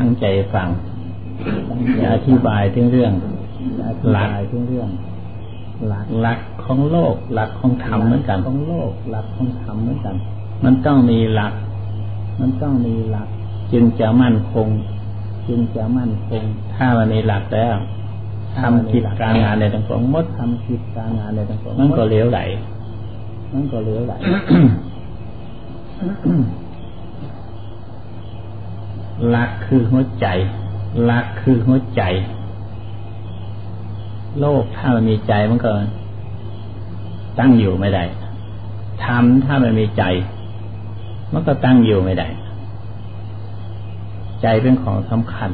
[0.00, 0.68] ตั้งใจฟัง
[1.98, 3.12] จะอธิบายถึงเรื่อง
[4.12, 4.88] หลักถึงเรื่อง
[5.88, 10.14] หลักหลักของโลก หลักของธรรมเหมือนกันของโลก หลักของธรรมเหมือนกัน
[10.64, 11.54] มันต้องมีหลัก
[12.40, 13.28] มันต้องมีหลัก
[13.72, 14.68] จึงจะมั่นคง
[15.48, 16.42] จึงจะมั่นคง
[16.74, 17.76] ถ้ามันมีหลักแล้ว
[18.58, 22.40] ทำกิจการงานในต่างๆมดทำกิจการงานในต่างๆมันก็เลี้ยวไหล
[23.52, 24.14] มันก็เลี้ยวไหล
[29.28, 30.26] หลักคือหัวใจ
[31.04, 32.02] หลักคือหัวใจ
[34.40, 35.72] โลกถ้ามันมีใจมันก็
[37.38, 38.04] ตั้งอยู่ไม่ได้
[39.04, 40.04] ทำถ้ามันมีใจ
[41.32, 42.28] มันก็ตั้งอยู่ไม่ได้
[44.42, 45.50] ใจเป็นของสำคัญ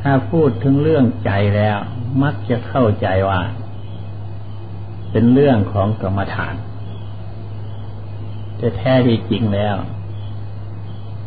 [0.00, 1.76] ถ้าพูดถึงเรื่องใจแล้ว
[2.22, 3.40] มักจะเข้าใจว่า
[5.10, 6.54] เป็นเรื่องของกรรมฐาน
[8.56, 9.76] แต่แท้ที่จริงแล้ว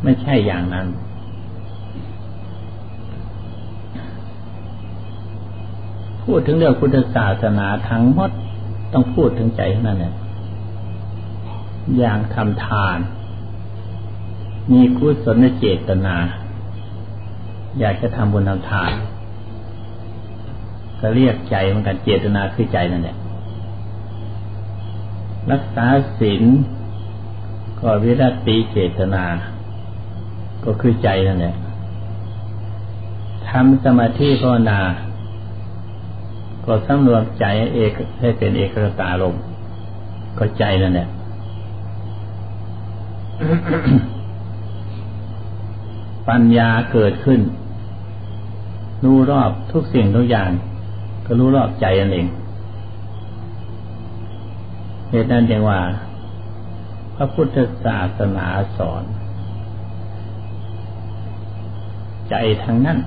[0.06, 0.88] ไม่ใช่อย่างนั้น
[6.24, 8.32] พูดถึงเรื่องพุทธศาสนาทั้งหมด
[8.94, 10.14] ต้องพูดถึงใจเท่านั้นแหละ
[11.98, 12.98] อย่างทำทาน
[14.72, 16.16] มีกุศลเจตนา
[17.80, 18.92] อยากจะทำบุญทำทาน
[21.00, 23.18] ก็เรียกใจเหมือนกันเจตนาคือใจนั่นแหละ
[25.52, 25.86] รักษา
[26.20, 26.44] ศีล
[27.80, 29.24] ก็วิรัติเจตนา
[30.66, 31.56] ก็คือใจนั่นแหละ
[33.50, 34.80] ทำสมาธิภาวนา
[36.66, 39.36] ก็สำรวมใจเอกให้เป็นเอกตาลม
[40.38, 41.08] ก็ใจนั่นแหละ
[46.28, 47.40] ปัญญาเกิดขึ้น
[49.04, 50.50] รู้รอบทุกสิ่งทุกอย่าง
[51.26, 52.28] ก็รู้รอบใจนั่นเอง
[55.10, 55.80] เหตุนั้นจึงว่า
[57.16, 59.04] พระพุทธศาสนาสอน
[62.30, 62.98] ใจทั้งนั้น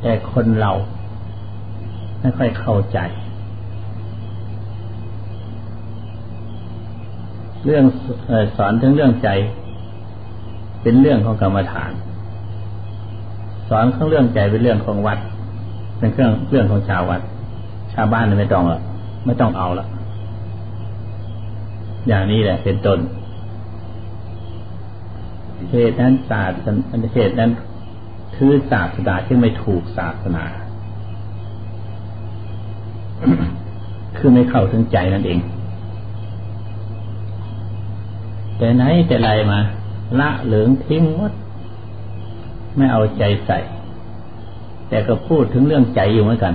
[0.00, 0.72] แต่คนเรา
[2.20, 2.98] ไม่ค่อยเข้าใจ
[7.64, 7.84] เรื่อง
[8.56, 9.28] สอนถึงเรื่องใจ
[10.82, 11.92] เป็นเรื่องของกรรมฐาน
[13.68, 15.18] สอนข้างเรื่องใจเป็นเรื่องของวัด
[15.98, 17.20] เป็นเครื่องเรื่องของชาววัด
[17.94, 18.80] ชาวบ้านไม่ต้องละ
[19.26, 19.86] ไม่ต้องเอาละ
[22.08, 22.98] อย่างนี้แหละเป็นต้น
[25.70, 26.58] เหตุนั้นศาสตร์
[27.14, 27.50] เหตุนั้น
[28.34, 30.44] คือศาสนาที่ไม่ถูกศาสนา
[34.16, 35.40] คือไม่เข้าถึงใจนั่นเอง
[38.58, 39.60] แต่ไหนแต่ไรมา
[40.20, 41.32] ละเหลืองทิ้งหมด
[42.76, 43.58] ไม่เอาใจใส่
[44.88, 46.54] แต่ก็พูดถึงเรื่องใจอยู่เหมือนกัน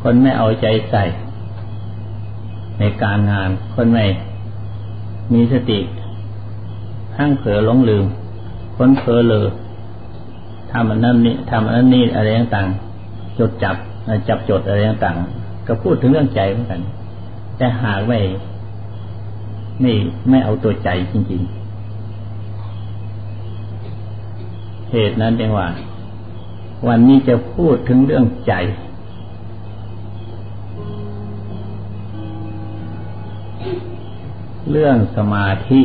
[0.00, 1.04] คนไม่เอาใจใส่
[2.78, 4.04] ในการงานคนไม่
[5.32, 5.78] มีสติ
[7.16, 8.04] ทั้งเผลอหลงลืม
[8.76, 9.46] คนเผลอเลย
[10.72, 13.76] ทำอันนั้นนี่ทำอันนั้นนี่อะไรต่างๆจดจับ
[14.28, 16.80] จับจดอะไรต่างๆก็พูดถึงเรื่องใจเหมือนกัน
[17.56, 18.18] แต่หากไม่
[19.80, 19.92] ไม่
[20.28, 21.50] ไม่เอาตัวใจจริง ๆ
[24.90, 25.68] เหตุนั้นเองว่า
[26.88, 28.54] วันนี้จะพูดถึงเรื่องใจ
[34.70, 35.80] เรื่องสมาธิ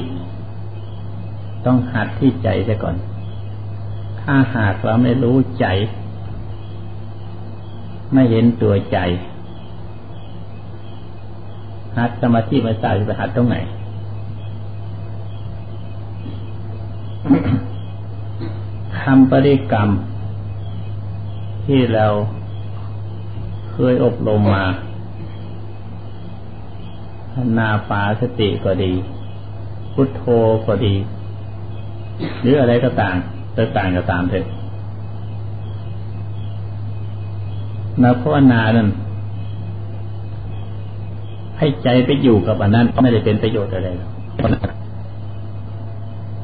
[1.65, 2.95] ต้องหัดที่ใจซะก่อน
[4.21, 5.65] ถ้าหากเราไม่รู้ใจ
[8.13, 8.97] ไม่เห็นตัวใจ
[11.97, 13.57] หัดสมาธิมาใส่ไปหัดตรงไหน
[18.99, 19.89] คำปริกรรม
[21.65, 22.07] ที่เรา
[23.71, 24.65] เคยอบรมมา
[27.57, 28.93] นาปาสติก็ดี
[29.93, 30.23] พุทโธ
[30.67, 30.95] ก็ดี
[32.41, 33.17] หรืออะไรก็ต่าม
[33.77, 34.45] ต่างก็ตามเถอะ
[38.01, 38.89] นาภาวนานั้น
[41.57, 44.11] ให้ใจไปอยู่กับอันนั้นไม่ได้เป็นประโยชน์อะไรหรอก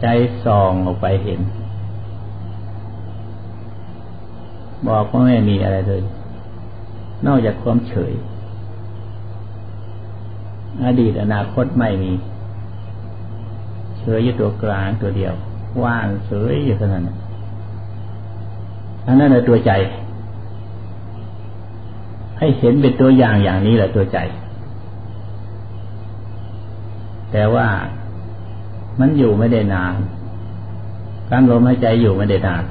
[0.02, 0.06] ใจ
[0.46, 1.40] ส่องออกไปเห็น
[4.88, 6.02] บอกว่าไม่มีอะไรเลย
[7.26, 8.14] นอกจากความเฉย
[10.86, 12.12] อดีตอนาคตไม่มี
[14.00, 15.34] เฉยอยู่ตัวกลางตัวเดียว
[15.84, 17.04] ว่างเฉยอยู่เท่านั้น
[19.08, 19.72] อันนั้นแหละตัวใจ
[22.40, 24.18] ให้เห็นเป็นตัวอย่างอย่างนี้แหละตัวใจ
[27.32, 27.68] แต่ว่า
[29.00, 29.94] มันอยู่ไม่ได้นาน
[31.30, 32.64] การลมหายใจอยู่ไม่ได้นาน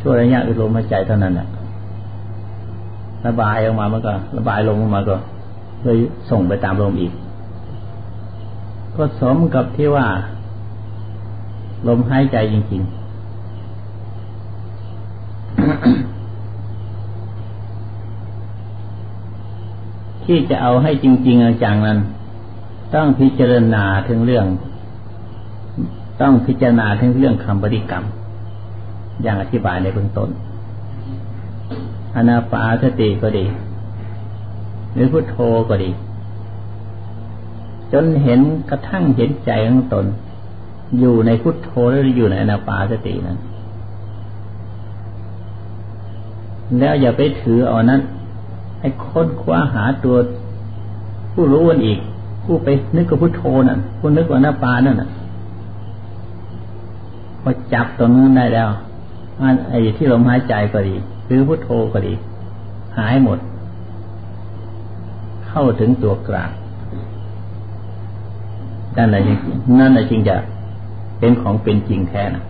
[0.00, 1.48] ช่วระยะลมหายใจเท่านั้นแหละ
[3.26, 5.16] ระบายออกมามันก็ ระบายลงออกมาก็
[5.82, 5.98] เลย
[6.30, 7.12] ส่งไปตามลมอีก
[8.96, 10.06] ก็สมกับที่ว่า
[11.88, 12.94] ลมหายใจจริง ๆ
[20.24, 21.98] ที่จะเอาให้จริง ๆจังนั้น
[22.94, 24.46] ต้องพิจารณาถึงเรื่อง
[26.20, 28.04] ต้องพิจารณาถึงเรื่องคำบริกรรม
[29.22, 30.30] อย่างอธิบายในเบื้องต้น
[32.16, 33.44] อนาปาสติก็ดี
[34.94, 35.36] หรือพุทโธ
[35.68, 35.90] ก็ดี
[37.92, 38.40] จนเห็น
[38.70, 40.06] กระทั่งเห็นใจของตน
[40.98, 43.38] อยู่ในพุทโธหรืออยู่ในอนาปาสตินั้น
[46.78, 48.00] แล้วอย่าไปถือเอานั้น
[48.80, 50.16] ให้ค้นคว้าหาตัว
[51.32, 51.98] ผู้รู้วันอีก
[52.44, 55.08] ผู้ไปนึกกับพุทโธนั่นผู้นึกว่าหน้าปานั่นน่ะ
[57.42, 58.68] พอจับตรงนั้นได้แล้ว
[59.40, 60.94] อันไอ้ที่ลมหายใจก็ดี
[61.26, 62.12] หรือพุทโธก็ดี
[62.98, 63.38] หายหมด
[65.46, 66.50] เข้าถึงตัวกลาง
[68.96, 69.38] นั่นแหละจริง
[69.80, 70.36] นั่นแหละจริงจะ
[71.18, 72.44] เป็นของเป็นจริงแท้นะ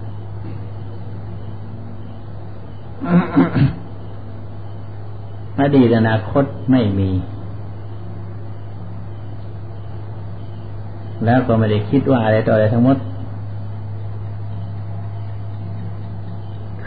[5.60, 7.10] อดีตอนาคตไม่มี
[11.24, 12.98] แล้วก็ไม่ได้คิดว่าอะไรต่ออะไรทั้งหมด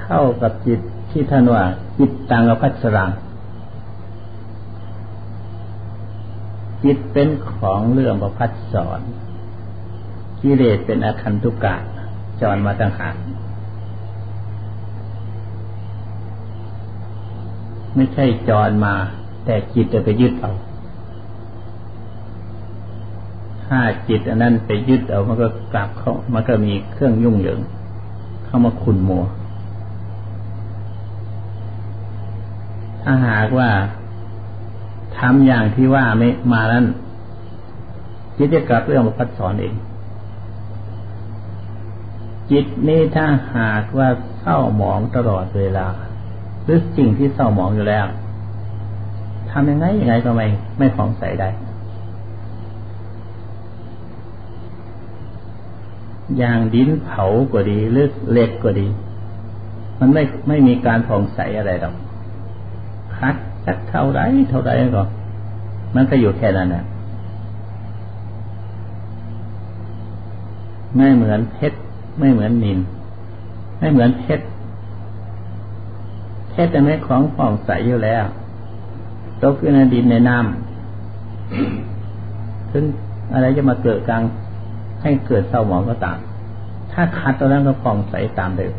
[0.02, 0.80] เข้ากับจิต
[1.12, 1.64] ที่ท่านว่า
[1.98, 3.10] จิตตังอภัสรัง
[6.84, 9.00] จิตเป็นของเรื่องประพัดสอน
[10.42, 11.76] กิเลสเป็นอาคันตุกะ
[12.42, 13.16] จรมาต่างหาก
[17.96, 18.94] ไม่ใช่จรมา
[19.46, 20.52] แต่จิตจะไปยึดเอา
[23.66, 27.60] ถ้าจิตอันนั้นไปยึดเอามันก็กลับเขามันก็มีเครื่องยุ่งเหยิง
[28.46, 29.24] เข้ามาขุนมัว
[33.02, 33.70] ถ้าหากว่า
[35.18, 36.86] ทำอย่างที่ว่าไม่มานั้น
[38.38, 39.74] จิตจะกลับเรื่องมาพัดสอนเอง
[42.52, 43.26] จิตนี้ถ้า
[43.56, 44.10] หากว่า
[44.40, 45.88] เศร้าหมองตลอดเวลา
[46.64, 48.06] หรือสิ่งที่เศร้าหมองอยู่แล้ว
[49.50, 50.48] ทำยังไงยังไงก็ไม่
[50.78, 51.50] ไม่ผ่องใสได้
[56.38, 58.88] อย่างดินเผาก็ดีหรือเหล็กก็ดี
[60.00, 61.96] มันไม่ไม่มีการผ่องใสอะไรหรอก
[63.18, 63.36] คัด
[63.66, 64.20] สักเท่าไร
[64.50, 65.04] เท่าไรก็
[65.96, 66.86] มันก็อยู่แค่นั้นแหละ
[70.96, 71.80] ไม่เหมือนเพชร
[72.20, 72.80] ไม่เหมือนนิน
[73.80, 74.46] ไม่เหมือนเพชร
[76.52, 78.24] แค่แต่ไม่ของผ่องใสอยู่แล้ว
[79.44, 82.84] ตกอยู่ในดินในน้ำถึง
[83.34, 84.24] อะไรจะมาเกิดกลาง
[85.02, 86.18] ให้เกิดเศร้าหมองก็ตาม
[86.92, 88.74] ถ้าขัดตัวนั้นก็ผ่องใสตามเดิม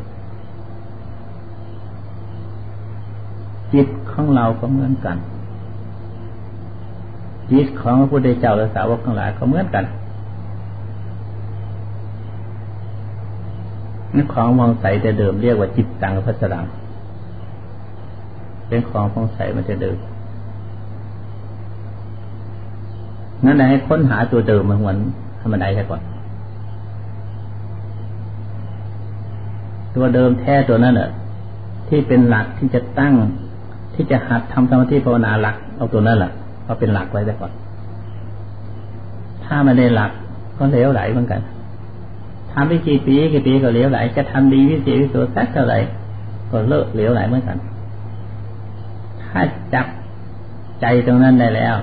[3.72, 5.16] จิตของเราก็เหมือนกัน
[7.52, 9.84] จิตของพระพุทธเจ้าและสาวกทั้งหลายก็เหมือนกัน
[14.14, 16.64] นี่ของมองใสแต่เดิมเรียกว่าจิตตังพัสดัง
[18.68, 19.96] เป็นของฟองใสมันจะเดิม
[23.44, 24.96] นั่นให้ค้นหาตัวเดิมมาหวน
[25.42, 26.02] ธรรมดาแค่ก่อน
[29.94, 31.10] ตัวเดิมแท้ตัวนั้นเน่ะ
[31.88, 33.14] ที่เป็นหลักที่จะตั้ง
[33.94, 36.30] ที่จะหัดทำสมาธิภาวนาหลักเอาตัวนั้นแหละ
[36.64, 37.52] เอาเป็นหลักไว้ได้ก่อน
[39.44, 40.10] ถ้ามันได้หลัก
[40.56, 41.40] ก็เหลวไหลเหมือนกัน
[42.52, 45.78] ทำไปกี่ปีกี่ปีก็เหลวไหล จะทำดีวิเศษวิโสสักเท่าไหร่
[46.50, 47.58] ก็เลิกเหลวไหลเหมือนกัน
[49.22, 49.42] ถ้า
[49.74, 49.86] จับ
[50.80, 51.76] ใจตรงนั้นได้แล้ว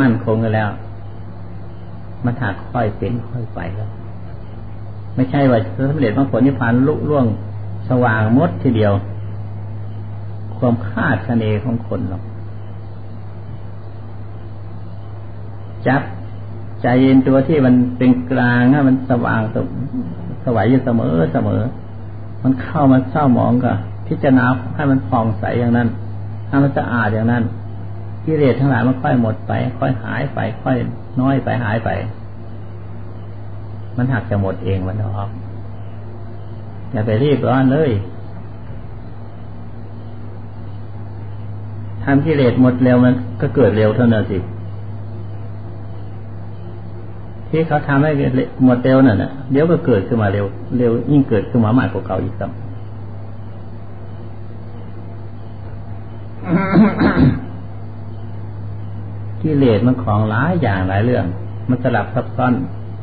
[0.00, 0.70] มั่นคงกันแล้ว
[2.24, 3.90] มันถากค่อยเป็นค่อยไปแล้ว
[5.14, 5.58] ไม่ใช่ว่า
[5.90, 7.26] สำเร็จบางผลนิพพานลุล่วง
[7.88, 8.92] สว่างมดทีเดียว
[10.58, 12.22] ความคาดคะเนของคนหรอก
[15.86, 16.02] จับ
[16.82, 19.42] ใจเย็นตัวที่มันเป็นกลางนะมันสว่าง
[20.44, 21.62] สวายอยู่เสมอเสมอ
[22.42, 23.72] มันเข้ามันเศร้าหมองก็
[24.06, 24.44] พิจารณา
[24.74, 25.88] ให้มันผ่องใสอย่างนั้น
[26.48, 27.42] ให้มันสะอาดอย่างนั้น
[28.24, 30.76] กิเลสทั้งหลายมันค่อยหมดไป ค่อยหายไป ค่อย
[31.20, 31.90] น้อยไปหายไป
[33.96, 35.28] มันหักจะหมดเองมันออก
[36.92, 37.90] อย่าไปรีบร้อนเลย
[42.04, 44.38] ทำกิเลสหมดเร็วมันก็เกิดเร็วเท่านั้นสิ
[47.50, 48.10] ที่เขาทำให้
[48.64, 50.46] หมดเร็วนั่นน่ะเดี๋ยวก็เกิดขึ้นมาเร็ว
[50.78, 52.50] เร็วยิ่งเกิดขึ้นมามากกว่าเก่าอีกครับ
[59.42, 61.24] กิเลสมันของหลายอย่างหลายเรื่อง
[61.68, 62.52] มันสลับซับซ้อน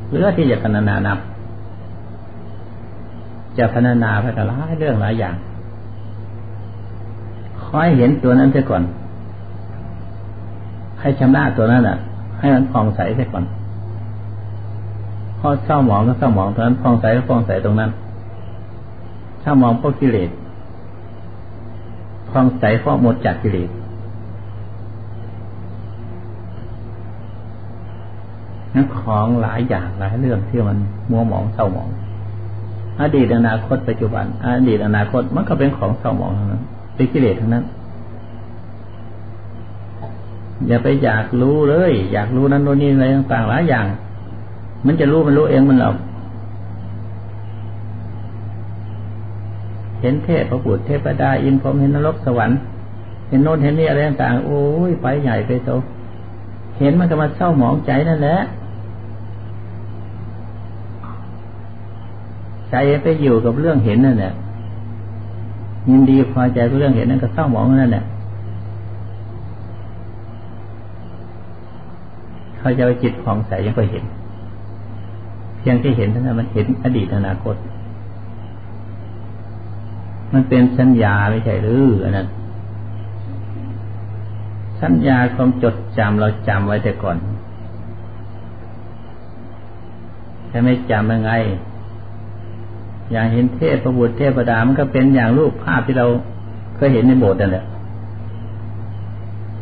[0.07, 1.19] เพื่อที่จะพนานานับ
[3.57, 5.35] จะพนานาไปกับหลายเรื่องหลายอย่าง
[7.63, 8.83] คอยเห็นตัวนั้นเสียก่อน
[10.99, 11.97] ให้ชำระตัวนั้นอะ
[12.39, 13.43] ให้มันผ่องใสเสียก่อน
[15.45, 17.91] ราะเศร้าหมองก็เศร้าหมองตรงนั้นฟองใสก็ฟองใสตรงนั้น
[19.41, 20.29] เศร้าหมองเพราะกิเลส
[22.31, 23.69] ฟองใสเพราะหมดจากกิเลส
[28.73, 30.77] นั่นของหลายอย่างหลายเรื่องที่มัน
[31.11, 31.89] มัวหมองเศร้าหมอง
[33.01, 36.61] อดีตอนาคตปัจจุบัน อดีตอนาคตมันก็เป็นของเศร้าหมองทั้งนั้น
[36.95, 37.65] เป็นกิเลสทั้งนั้น
[40.67, 43.85] อย่าไปอยากรู้เลย อยากรู้นั้นโน่นนี่อะไรต่างๆหลายอย่าง
[44.85, 45.95] มันจะรู้มันรู้เองมันหรอก
[50.01, 52.57] เห็นเทพพระบุตรเทพดาอินพรมเห็นนรกสวรรค์
[53.29, 55.71] เห็นโน่นเห็นนี่อะไรต่างๆโอ้ยไปใหญ่ไปโต
[56.79, 58.37] เห็นมันก็มาเศร้าหมองใจนั่นแหละ
[62.71, 64.31] ใจไปอยู่กับเรื่องเห็นนั่นแหละ
[65.89, 68.03] ยินดีพอใจกับเรื่องเห็นนั่นก็เศร้าหมองนั่นแหละ
[72.57, 74.03] เขาจะไปจิตผ่องใสยังก็เห็น
[75.65, 77.55] เพียงที่เห็นเท่านั้นมันเห็นอดีตอนาคต
[80.33, 82.27] มันเป็นสัญญาไม่ใช่หรืออันนั้น
[84.81, 87.17] สัญญาความจดจำเราจำไว้แต่ก่อน
[90.49, 91.31] แต่ไม่จำยังไง
[93.11, 96.05] อย่างเห็นเทพประบุเทพดา มันก็เป็นอย่างรูปภาพที่เรา
[96.75, 97.65] เคยเห็นในโบสถ์นั่นแหละ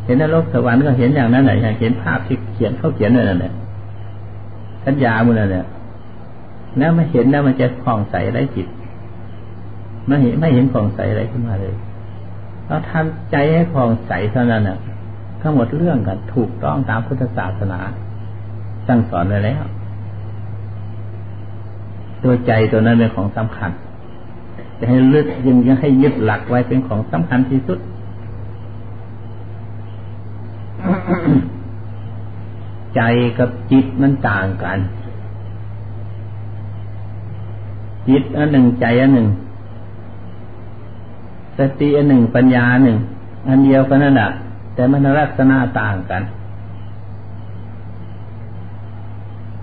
[0.04, 3.52] เห็นนรกสวรรค์ก็เห็นอย่างนั้นแหละอย่างเห็นภาพที่เขียนเขาเขียนนั่นแหละ
[4.84, 5.66] สัญญามันนั่นแหละ
[6.78, 8.66] แล้วไม่เห็นแล้วมันจะคล่องใสไรจิต
[10.06, 11.74] ไม่เห็นไม่เห็นคล่องใสอะไรขึ้นมาเลย
[12.66, 14.78] เราทำใจให้คล่องใสเท่านั้นน่ะ
[15.40, 17.80] ทั้งหมดเรื่องกันถูกต้องตามพุทธศาสนา
[18.88, 19.62] สั่งสอนไว้แล้ว
[22.22, 23.70] ตัวใจตัวนั้นเป็นของสำคัญ
[24.78, 27.78] จะให้ลึกยังยังให้ยึดหลักไว้เป็นของสำคัญที่สุด
[32.96, 33.00] ใจ
[33.38, 34.78] กับจิตมันต่างกัน
[38.08, 39.28] จิตอันหนึ่งใจอันหนึ่ง
[41.58, 42.96] สติอันหนึ่งปัญญาหนึ่ง
[43.48, 44.28] อันเดียวกันนั่นแหละ
[44.74, 46.22] แต่มันลักษณะต่างกัน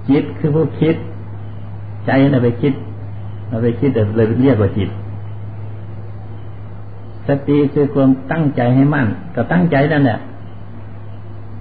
[0.09, 0.95] จิตคือผู้คิด
[2.05, 2.73] ใจเราไปคิด
[3.49, 4.89] เราไปคิดแต่เลยเรียกว่าจิต
[7.27, 10.19] สติคือความตั้งใจให้มั่นก็ตั้งใจนั่นแหละ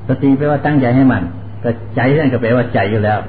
[0.09, 1.23] สติแปลว่าตั้งใจให้มั่น
[1.63, 3.21] ก็ใจนั่นก็แปลว่าใจอยู่แล้ว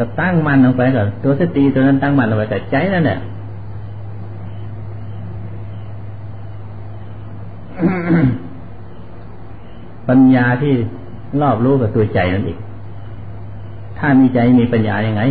[0.00, 3.18] ก็ตั้งมั่นลงไปก่อนตัวสติตัวนั้นตั้งมั่นลงไปแต่ใจนั่นแหละ
[10.08, 10.72] ปัญญาที่
[11.40, 12.58] รอบรู้กับตัวใจนั่นเอง
[13.98, 15.22] ถ้ามีใจมีปัญญายังไง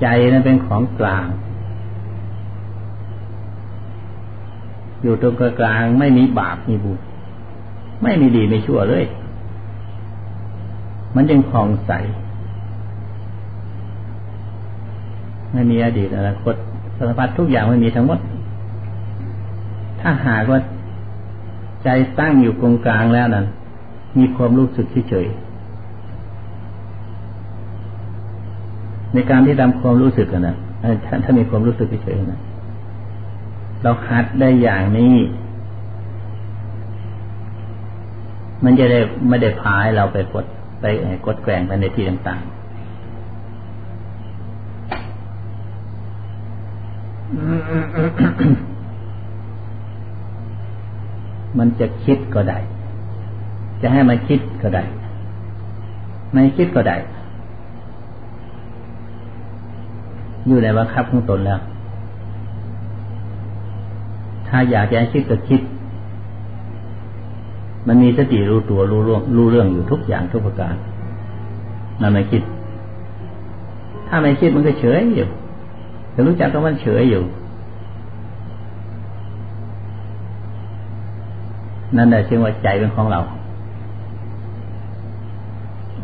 [0.00, 1.26] ใจนั้นเป็นของกลาง
[5.02, 6.98] อยู่ตรงกลางไม่มีบาปมีบุญ
[8.02, 9.04] ไม่มีดีไม่ชั่วเลย
[11.16, 11.92] มันยังคลองใส
[15.52, 16.54] ไม่มีอดีตอนาคต
[16.96, 18.18] สารพัดทุกอย่างไม่มีทั้งหมด
[20.00, 20.60] ถ้าหากว่า
[21.82, 23.46] ใจตั้งอยู่ตรงกลางแล้วนั้น
[24.18, 25.26] มีความรู้สึกเฉย
[29.12, 32.40] ในการที่ทำความรู้สึกนะถ้าถ้ามีความรู้สึกเฉยๆนะ
[33.82, 35.14] เราหัดได้อย่างนี้
[38.64, 40.44] มันจะได้ไม่ได้พายเราไปกด
[40.80, 40.84] ไป
[41.26, 42.56] กดแกงไปในที่ต่างๆ
[51.58, 52.58] มันจะคิดก็ได้
[53.82, 54.82] จะให้มันคิดก็ได้
[56.32, 56.96] ไม่คิดก็ได้
[60.46, 61.60] อยู่ในบังคับของตนแล้ว
[64.48, 65.60] ถ้าอยากจะคิดก็คิด
[67.86, 70.74] มันมีสติรู้ตัวรู้เรื่องรู้เรื่องอยู่ทุกอย่างทุกประการ
[72.00, 72.42] มันไม่คิด
[74.08, 75.28] ถ้าไม่คิดมันก็เฉยอยู่
[76.10, 77.22] แต่รู้จักก็มันเฉยอยู่
[81.96, 83.20] นั่นแหละชื่อว่าใจเป็นของเรา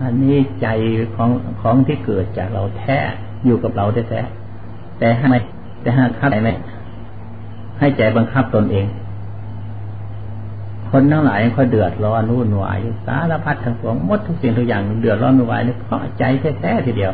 [0.00, 0.68] อันนี้ใจ
[1.14, 2.98] ของของที่เกิดจากเราแท้
[3.44, 4.20] อยู่กับเราแท้
[4.98, 5.34] แต่ให้ไม
[5.82, 6.50] แต่ห้าคับใจไหม
[7.78, 8.86] ให้ใจบังคับตนเอง
[10.94, 16.24] คนทั้งหลายเขาเดือดร้อนรุ่นวายสารพัดทั้งปวงหมดทุกสิ่งทุกอย่างเดือดร้อนวุ่นวายนี่เพราะใจ
[16.60, 17.12] แท้ๆทีเดียว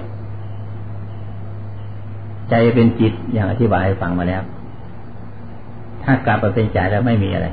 [2.51, 4.43] ใจเป็นจิตอย่างอธิบายให้ฟังมาแล้ว
[6.03, 7.49] ถ้ากลับมาเป็นใจแล้วไม่มีอะไร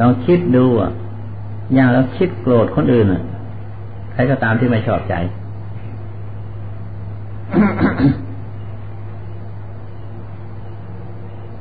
[0.00, 0.92] ลองคิดดูอะ
[1.74, 3.22] อย่างเราคิดโกรธคนอื่นอะ
[4.14, 5.14] ครก็ตามที่ไม่ชอบใจ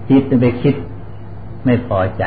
[0.09, 0.75] จิตจะไปคิด
[1.67, 2.23] ไม่พอใจ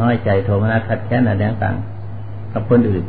[0.00, 1.76] น้อยใจโทมนัสขัดแค้นอะไรต่าง
[2.52, 3.04] กับคนอื่น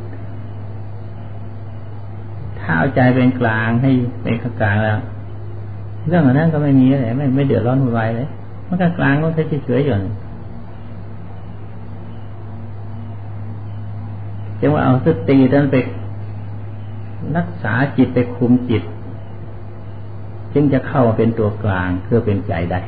[2.59, 4.99] ถ้าเอาใจเป็นกลางให้เป็นกลางแล้ว
[6.07, 8.27] เรื่องนั้นก็ไม่มีอะไรไม่ไม่เดือดร้อนวุ่นวายเลย
[8.67, 9.95] มันก็กลางมันก็เฉยๆอยู่
[14.59, 15.75] จึงว่าเอาสตินั้นไป
[17.37, 18.83] รักษาจิตไปคุมจิต
[20.53, 22.79] จึงจะเข้าเป็นตัวกลางเพื่อเป็นใจได้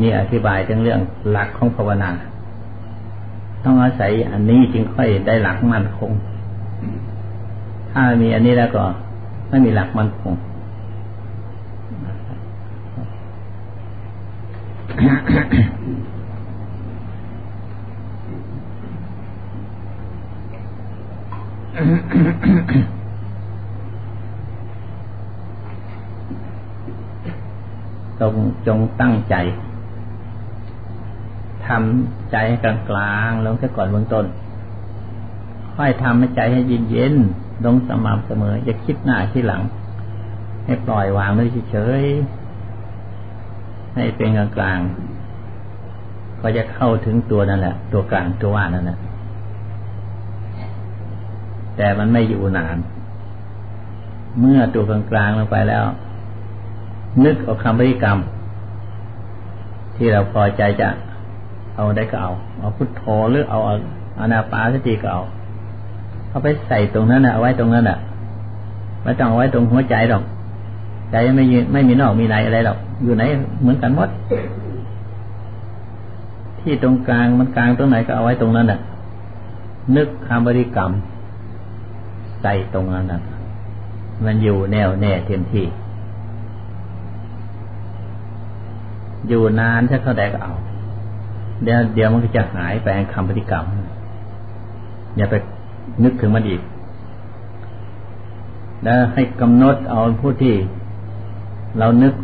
[0.00, 2.10] นี่อธิบายถึงเรื่องหลักของภาวนา
[3.64, 6.10] ต้องอาศัยอันนี้จึงค่อยได้หลักมั่นคง
[7.92, 8.82] ถ้ามีอันนี้แล้วก็
[9.48, 10.34] ไม่มีหลักมั่นคง
[28.20, 28.34] จง
[28.66, 29.34] จงตั้งใจ
[31.68, 32.92] ทำใจให้กลางก
[33.46, 34.24] ลงแค่ก่อนเบื้องต้น
[35.74, 37.14] ค่อยทำให้ใจให้เย็นเย็น
[37.64, 39.62] ลงสม่ำเสมอ อย่าคิดหน้าคิดหลัง
[40.66, 44.78] ให้ปล่อยวางเลยเฉยๆให้เป็นกลางกลาง
[46.40, 48.98] ก็จะเข้าถึงตัวนั่นแหละ ตัวกลางตัวว่านั่นแหละ
[51.76, 52.76] แต่มันไม่อยู่นาน
[54.40, 55.84] เมื่อตัวกลางกลงไปแล้ว
[57.24, 58.18] นึกเอาคำบริกรรม
[59.96, 60.88] ที่เราพอใจจะ
[61.76, 63.58] เอาได้ก็เอา เอาพุทโธหรือเอา
[64.20, 65.22] อานาปาสติก็เอา
[66.30, 67.98] เอาไปใส่ตรงนั้นนะเอาไว้ตรงนั้นอะ
[69.02, 70.22] ไม่ต้องเอาไว้ตรงหัวใจหรอก
[71.10, 73.22] ใจไม่ไม่มีนอกมีในอะไรหรอกอยู่ไหน
[73.60, 74.08] เหมือนกันหมด
[76.60, 78.78] ที่ตรงกลางมันกลางตรงไหนก็เอาไว้ตรงนั้นอะ
[79.96, 80.90] นึกคำบริกรรม
[82.42, 83.20] ใส่ตรงนั้นอะ
[84.24, 85.64] มันอยู่แน่วแน่เต็มที่
[89.28, 90.52] อยู่นานถ้าเขาได้ก็เอา
[91.62, 93.64] เดี๋ยวเดี๋ยวมันก็จะหายไปคำปฏิกรรม
[95.16, 95.34] อย่าไป
[96.04, 96.60] นึกถึงมันอีก
[98.84, 100.54] แล้วให้กำหนดเอาผู้ที่
[101.78, 102.14] เรานึก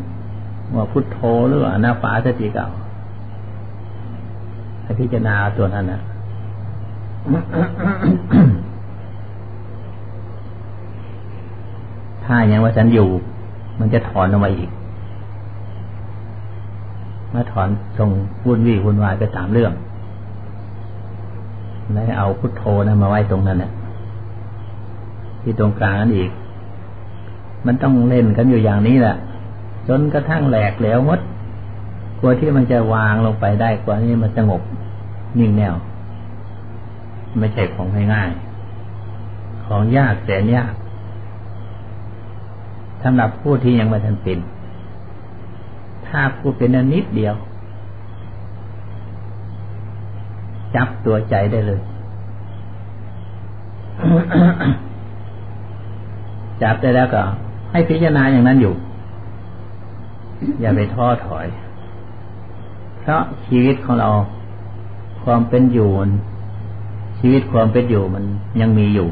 [0.76, 2.68] ว่าพุทโธหรือว่านาฟาสติเก่า
[4.82, 6.00] ให้พิจารณาตัวนั้นนะ
[12.24, 13.08] ถ้ายังว่าฉันอยู่
[13.80, 14.68] มันจะถอนออกมาอีก
[17.34, 18.10] มาถอนทรง
[18.44, 19.72] วุ่นวี่วุ่นวายไปตามเรื่อง
[21.92, 23.70] แล้วเอาพุทโธนะมาไว้ตรงนั้นแหละ
[25.42, 26.30] ที่ตรงกลางนั่นอีก
[27.66, 29.16] มันต้องเล่นกันอยู่อย่างนี้แหละ
[29.88, 31.20] จนกระทั่งแหลกแล้วมด
[32.18, 34.62] กลัวที่มันจะวางลงไปได้กว่านี้มันสงบ
[35.38, 35.74] นิ่งแน่ว
[37.38, 40.72] ไม่ใช่ของง่ายๆของยากแสนยาก
[43.02, 44.38] สำหรับผู้ที่ยังไม่ทันเป็น
[46.08, 47.34] ถ้าพูดเป็นนิดเดียว
[50.76, 51.80] จับตัวใจได้เลย
[56.62, 57.22] จับได้แล้วก็
[57.70, 58.74] ให้พิจารณาอย่างนั้นอยู่
[60.60, 61.46] อย่าไปท้อถอย
[63.00, 64.08] เพราะชีวิตของเรา
[65.24, 65.90] ความเป็นอยู่
[67.18, 68.24] ชีวิตความเป็นอยู่มัน
[68.60, 69.08] ยังมีอยู่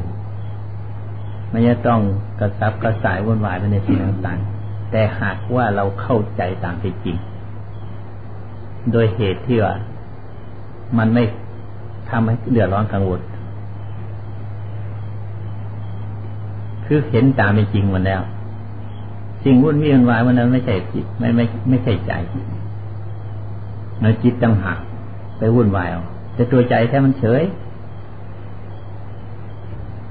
[1.50, 2.00] ไมันจะต้อง
[2.40, 4.55] กระซับกระสายวุ่นวายไปในสิ่งต่างๆ
[4.96, 7.16] แต่หากว่าเราเข้าใจตามที่จริง
[8.92, 9.74] โดยเหตุที่ว่า
[10.98, 11.24] มันไม่
[12.10, 13.20] ทำให้เดือดร้อนกังวล
[16.84, 18.22] คือเห็นตามเป็นจริงมันแล้ว
[19.42, 22.12] สิ่งวุ่นวี่นวายมันนั้นไม่ใช่จิตไม่ไม่ไม่ใช่ใจ
[24.02, 24.78] มันจิตตั้งหัก
[25.38, 26.02] ไปวุ่นวายเอา
[26.34, 27.42] แต่ตัวใจแค่มันเฉย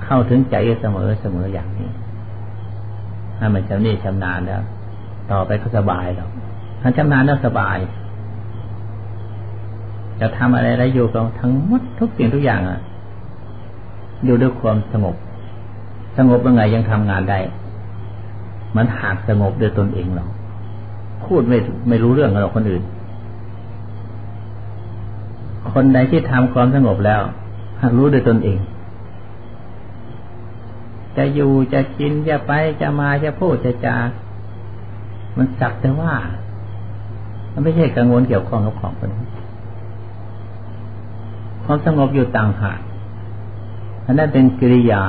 [0.03, 1.89] เข้าถึงใจเสมอเสมออย่างนี้
[3.37, 4.61] ถ้ามันชำนี่ชำนาญแล้ว
[5.31, 6.29] ต่อไปก็สบายหรอก
[6.81, 7.77] ถ้าชำนาญแล้วสบาย
[10.19, 12.79] จะทำอะไรอะไรอยู่กับทั้งหมดทุกสิ่งทุกอย่างอะ
[14.25, 15.15] อยู่ด้วยความสงบ
[16.17, 17.39] สงบยังไงยังทำงานได้
[18.75, 20.29] มันหากสงบด้วยตนเองหรอก
[21.25, 21.57] พูดไม่
[21.89, 22.83] ไม่รู้เรื่องกับเราคนอื่น
[25.71, 27.21] คนใดที่ทำความสงบแล้ว
[27.81, 28.59] หากรู้ด้วยตนเอง
[31.17, 33.97] จะอยู่จะกินจะไปจะมาจะพูดจะจา
[35.37, 36.13] มันสักแต่ว่า
[37.53, 39.27] มันไม่ใช่กังวลเกี่ยวข้องกับของคนนี้
[41.63, 42.79] ความสงบอยู่ต่างหาก
[44.05, 45.03] อันนั้นเป็นกิริยา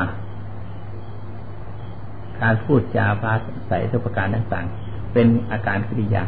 [2.42, 3.32] การพูดจาภา
[3.70, 6.22] ษาทุกประการต่างๆ เป็นอาการกิริยา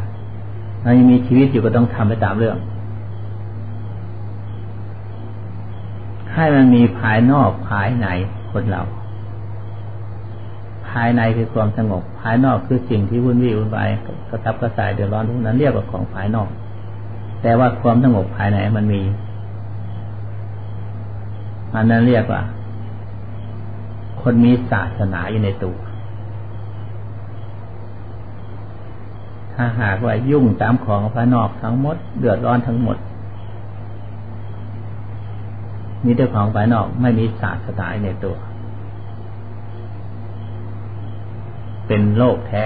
[0.81, 2.57] เรายังมีชีวิตอยู่ก็ต้องทำไปตามเรื่อง
[6.33, 8.07] ให้มันมีภายนอกภายใน
[8.51, 8.81] คนเรา
[10.91, 13.89] ภายในคือความสงบ ภายนอกคือสิ่งที่วุ่นวี่วุ่นวาย
[14.29, 16.49] กระตับกระสายเดือดร้อนทุกนั้นเรียกว่าของภายนอก
[17.41, 19.01] แต่ว่าความสงบภายในมันมี
[21.75, 22.41] อันนั้นเรียกว่า
[24.21, 25.77] คนมีศาสนาอยู่ในตัว
[29.53, 32.97] ถ้าหากว่ายุ่งตามของภายนอกทั้งหมด เดือดร้อนทั้งหมด
[36.05, 38.35] มีแต่ของภายนอกไม่มีศาสนาในตัว
[41.91, 42.65] เป็นโลกแท้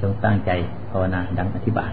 [0.00, 0.50] จงตั้งใจ
[0.90, 1.92] ภาวนาดังอธิบาย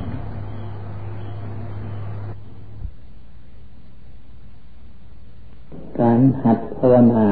[6.00, 7.28] การหัดภาวนา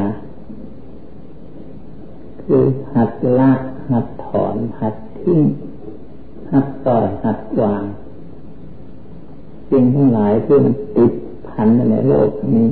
[2.43, 3.51] คือหัดละ
[3.89, 5.41] หัดถอน หัดทิ้ง
[6.51, 7.83] หัดต่อยหัดวาง
[9.69, 11.11] สิ่งทั้งหลายที่มันติด
[11.47, 12.67] พันในโลกนี้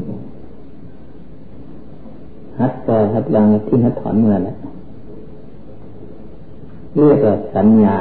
[2.62, 4.58] หัดต่อยหัดวางทิ้งหัดถอนเมื่อนั้น
[6.96, 7.98] เรียกว่าสัญญา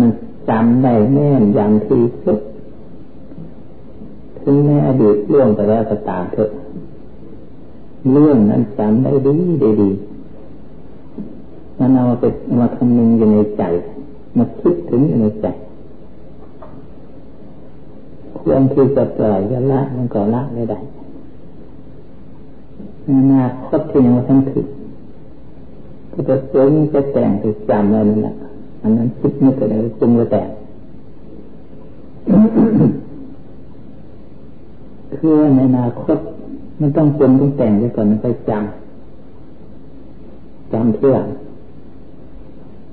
[0.00, 0.10] มัน
[0.48, 2.40] จำได้แน่นอย่างที่สุด
[4.42, 6.50] ถึงแม้อดีตเรื่องไปแล้วก็ตามเถอะ
[8.12, 9.90] เรื่องนั้นจำได้ดีดีดี
[11.78, 12.24] มันเอาไป
[12.58, 13.62] มาคำนึงอยู่ในใจ
[14.36, 15.46] มาคิดถึงอยู่ในใจ
[18.38, 20.78] ควรที่จะปล่อยจะละมันก็ละไม่ได้
[23.18, 24.66] อนาคตที่ยงทันถึง
[26.12, 28.34] ก็จะเจงจะแต่งจะจำอะไรนั่นแหละ
[28.82, 30.48] อันนั้นคิดไม่เกิดอะไรจึงจะแต่ง
[35.16, 36.18] คือในอนาคต
[36.80, 41.16] มันต้องจนต้องแต่งไปก่อนมันไปจำจำเพื่อ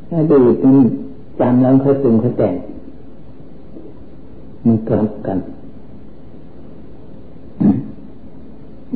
[0.09, 0.77] ถ้าดีมัน
[1.39, 2.53] จำแล้วค่อยปรุงค่อยแต่ง
[4.65, 5.37] มันกลับกัน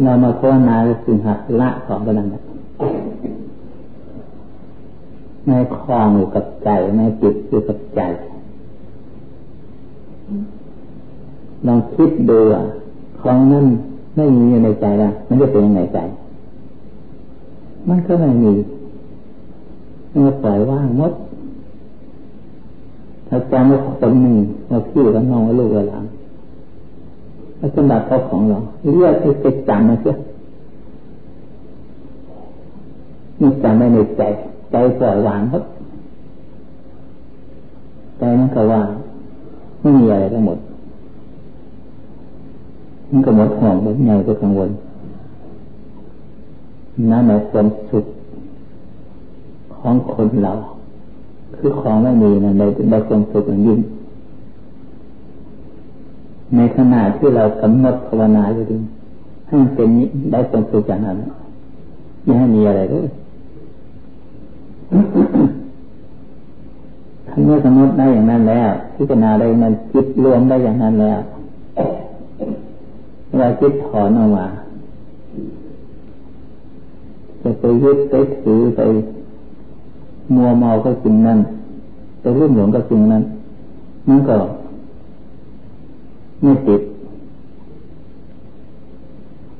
[0.04, 2.42] เรามาภาวนาจึงหักละของกันนั่นแหละ
[5.46, 8.02] ไม่คลองอยู่กับใจไม่จิตอยู่กับใจ
[11.66, 12.40] ลองคิดดู
[13.22, 13.66] ของนั้น
[14.16, 16.00] ไม่มีอยู่ในใจแล้วมันจะเป็นยังไงใจ
[17.90, 18.54] มันก็ไม่มี
[20.12, 21.14] มันปล่อยว่างมด
[23.28, 24.36] ถ้าจำว่าคนหนึ่ง
[24.68, 26.06] เราพี่เราน้องว่าลูกเราหลาน
[27.62, 30.14] แล้วสมบัติเขาของเราเรียกให้ไปจำมาเสีย
[33.40, 34.22] นี่จำไม่ในใจ
[34.72, 35.64] ใจปล่อยวางครับ
[38.18, 38.88] ใจนั้นก็ว่าง
[39.82, 40.58] ไม่มีอะไรทั้งหมด
[43.10, 44.70] มันก็หมดห่วงหมดใหญ่ก็กังวล
[47.12, 48.06] นั่นหมายความสุข
[49.76, 50.54] ของคนเรา
[51.56, 53.80] คือของไม่มีนะในในความสุขอย่างยิ่ง
[56.56, 58.78] ในขณะที่เรากำหนดภาวนาอยู่ดี
[59.48, 59.90] ให้เป็น
[60.32, 61.18] ได้ความสุขอย่างนั้น
[62.24, 63.08] ไม่ให้มีอะไรเลย
[67.28, 71.20] ถ้าเมื่อสมมติได้อย่างนั้นแล้วพิจารณาได้มันจิตรวมได้อย่างนั้นแล้ว
[73.28, 74.48] เวลาจิตถอนออกมา
[77.42, 78.82] จะไปยึดไปถือไป
[80.36, 81.40] มัวเมาก็จริงนั้น
[82.22, 83.24] ไปรุ่มหลงก็จริงนั้น
[84.08, 84.38] มันก็
[86.42, 86.82] ไม่ติด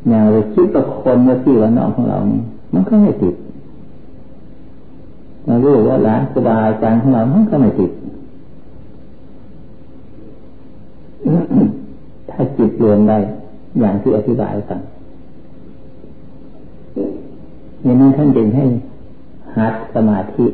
[0.08, 2.42] อย่างเราคิดกับคนว่าที่ว่าน้องของเรานี่
[2.74, 3.36] มันก็ไม่ติด
[5.46, 7.92] เรารู้ว่าร้านสบายจารของเรา มันก็ไม่ติด
[12.30, 13.18] ถ้าจิตรวมได้
[13.80, 14.80] อย่างที่อธิบายกัน
[17.84, 18.66] อย่างนั้นท่านจึงให้
[19.58, 20.46] หัดสมาธิ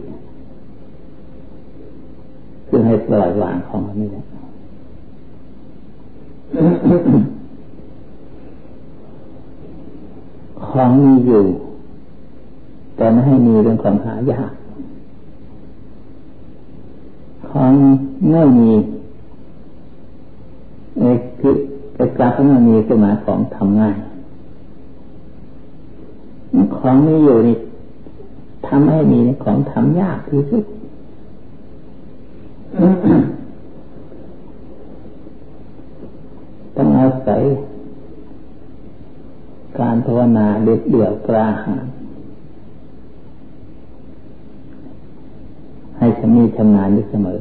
[2.67, 4.23] คือให้ปล่อยวางของมันนี่แหละ
[10.67, 11.43] ของมีอยู่
[12.95, 14.51] แต่ไม่ให้มีเรื่องความหายาก
[17.49, 17.73] ของ
[18.31, 18.71] ไม่มี
[20.97, 21.03] เอ
[21.39, 21.53] คือ
[22.19, 23.95] การที่มันมีคือหมายของทำง่าย
[26.77, 27.57] ของมีอยู่นี่
[28.67, 30.65] ทำให้มีของทำยากที่สุด
[36.75, 37.41] ต้องอา ศัย
[39.79, 41.85] การภาวนาเด็ดเดี่ยวกล้าหาญ
[45.97, 47.39] ให้ชำนิชำนาญอยู่เสมอ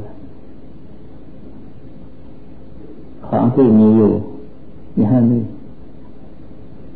[3.27, 4.11] ของที่มีอยู่
[4.95, 5.39] อย่าให้มี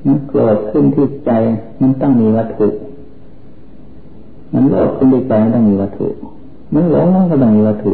[0.06, 1.32] มันโกรธขึ้นที่ใจ
[1.82, 2.67] มันต้องมีวัตถุ
[4.54, 6.08] มันโลภขึ้นที่ใจมันต้องมีวัตถุ
[6.73, 7.93] มันหลงมันก็ต้องมีวัตถุ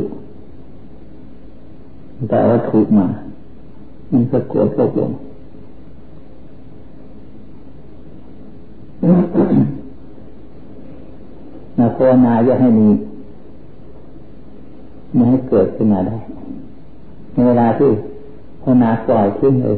[2.29, 3.07] แต่วัตถุมา
[4.11, 5.11] มันก็โกรธโลภลง
[11.77, 12.87] นาภาวนาจะให้มี
[15.13, 16.15] ไม่ให้เกิดขึ้นมาได้
[17.33, 17.89] ในเวลาที่
[18.61, 19.77] ภาวนาปล่อยขึ้นเลย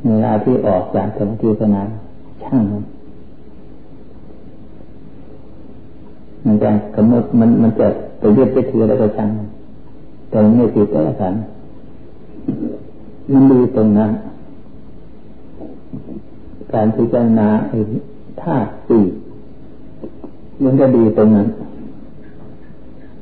[0.00, 1.82] ในเวลาที่ออกจากสมาธิภาวนา
[2.44, 2.82] ช่างมัน
[6.44, 7.86] มันจะกำหนดมันมันจะ
[8.18, 11.34] ไปยึดไปถือแล้วก็ช่างแต่ไม่ติดก็แล้วกัน
[13.32, 14.10] มันดีตรงนั้น
[16.72, 17.78] การพิจารณาไอ้
[18.42, 19.04] ธาตุสี่
[20.62, 21.46] มันก็ดีตรงนั้น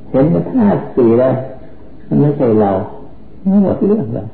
[0.09, 1.33] เห็นว่าธาตุสี่แล้ว
[2.07, 2.71] มันไม่ใช่เรา
[3.47, 4.27] ไม่หมดเรื่องเลย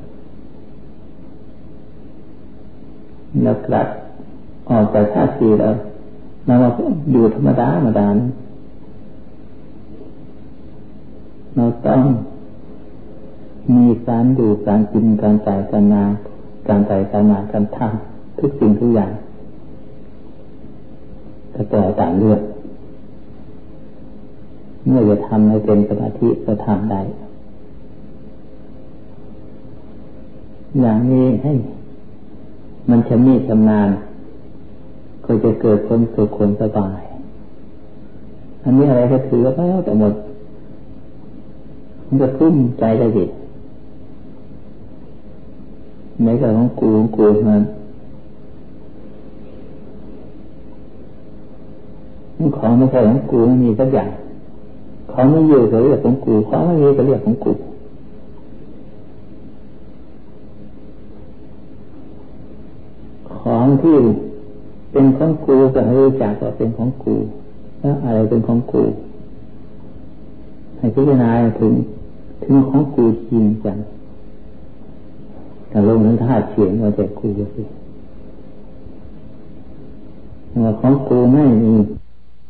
[3.42, 3.86] แล้วกลับ
[4.68, 5.74] ออกจากธาตุสี่แล้ว
[6.46, 6.82] เราก็
[7.12, 8.06] อยู่ธรรมดาธรรมดา
[11.56, 12.00] เราต้อง
[13.72, 16.04] มีการอยู่การกินการใจการงา
[16.68, 19.12] การใจการงาการทำทุกสิ่งทุกอย่าง
[21.54, 22.40] ก็แต่ต่างเรื่อง
[24.86, 27.00] เมื่อจะทำให้เป็นสมาธิก็ทำได้
[30.80, 31.52] อย่างนี้ให้
[32.90, 33.88] มันชำนิชำนาญ
[35.24, 37.00] ก็จะเกิดความสุขความสบาย
[38.62, 40.12] อันนี้อะไรก็ถือว่าแล้วแต่หมด
[42.06, 43.24] มันจะพุ่มใจได้ดิ
[46.22, 47.62] ในกับของกูของกูมัน
[52.58, 54.10] ของไม่ใช่ของกูไม่มีสักอย่าง
[55.12, 57.52] ของไม่อยู่ก็เรียกของกูของไม่มีก็เรียกของกู
[63.38, 63.96] ของที่
[64.92, 67.14] เป็นของกูก็ให้รู้จักว่าเป็นของกู
[67.80, 68.82] แล้วอะไรเป็นของกู
[70.78, 71.72] ให้พิจารณาถึง
[72.44, 73.78] ถึงของกูจริงจัง
[75.74, 77.62] แต่ลงนั้นธาตุเสียงมาจะคุยกันสิ
[80.80, 81.72] ของกูไม่มี